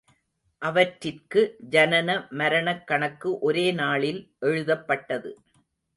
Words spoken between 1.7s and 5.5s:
ஜனன மரணக் கணக்கு ஒரே நாளில் எழுதப்பட்டது.